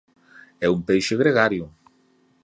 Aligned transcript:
É 0.65 0.67
un 0.75 0.79
peixe 0.87 1.13
gregario. 1.21 1.65